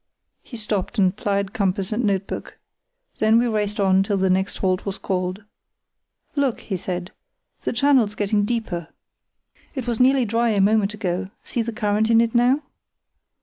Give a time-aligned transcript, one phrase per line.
[0.41, 2.57] He stopped, and plied compass and notebook.
[3.19, 5.43] Then we raced on till the next halt was called.
[6.35, 7.11] "Look," he said,
[7.61, 8.87] the channel's getting deeper,
[9.75, 12.63] it was nearly dry a moment ago; see the current in it now?